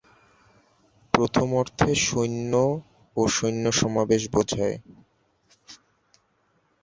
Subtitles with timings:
[1.13, 2.53] প্রথম অর্থে, সৈন্য
[3.17, 4.77] ও সৈন্য সমাবেশ বোঝায়।